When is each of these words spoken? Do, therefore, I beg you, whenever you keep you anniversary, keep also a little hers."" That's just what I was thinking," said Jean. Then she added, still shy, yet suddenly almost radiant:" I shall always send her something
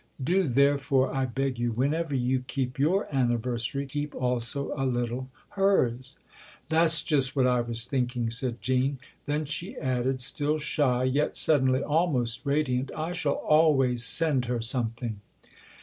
Do, 0.23 0.47
therefore, 0.47 1.13
I 1.13 1.25
beg 1.27 1.59
you, 1.59 1.73
whenever 1.73 2.15
you 2.15 2.39
keep 2.39 2.79
you 2.79 3.03
anniversary, 3.11 3.85
keep 3.85 4.15
also 4.15 4.73
a 4.75 4.81
little 4.83 5.29
hers."" 5.49 6.17
That's 6.69 7.03
just 7.03 7.35
what 7.35 7.45
I 7.45 7.61
was 7.61 7.85
thinking," 7.85 8.31
said 8.31 8.63
Jean. 8.63 8.97
Then 9.27 9.45
she 9.45 9.77
added, 9.77 10.19
still 10.19 10.57
shy, 10.57 11.03
yet 11.03 11.35
suddenly 11.35 11.83
almost 11.83 12.47
radiant:" 12.47 12.89
I 12.97 13.13
shall 13.13 13.33
always 13.35 14.03
send 14.03 14.45
her 14.45 14.59
something 14.59 15.21